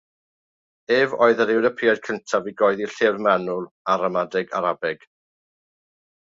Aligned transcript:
Ef 0.93 1.11
oedd 1.25 1.43
yr 1.43 1.51
Ewropeaid 1.55 2.01
cyntaf 2.07 2.49
i 2.53 2.53
gyhoeddi 2.61 2.87
llyfr 2.93 3.21
manwl 3.27 3.69
o 3.95 3.99
ramadeg 4.05 4.57
Arabeg. 4.63 5.07